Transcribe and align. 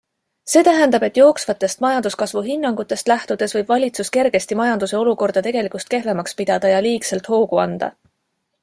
See 0.51 0.61
tähendab, 0.67 1.03
et 1.07 1.17
jooksvatest 1.19 1.83
majanduskasvu 1.85 2.43
hinnangutest 2.47 3.11
lähtudes 3.13 3.53
võib 3.59 3.71
valitsus 3.75 4.11
kergesti 4.19 4.59
majanduse 4.63 4.99
olukorda 5.03 5.45
tegelikust 5.51 5.95
kehvemaks 5.97 6.37
pidada 6.43 6.75
ja 6.75 6.83
liigselt 6.89 7.33
hoogu 7.37 7.65
anda. 7.69 7.95